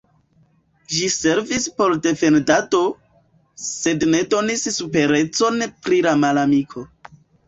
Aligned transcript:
Ĝi 0.91 1.07
servis 1.15 1.65
por 1.81 1.91
defendado, 2.05 2.79
sed 3.65 4.05
ne 4.13 4.21
donis 4.31 4.63
superecon 4.79 5.61
pri 5.85 6.01
la 6.07 6.15
malamiko. 6.23 6.85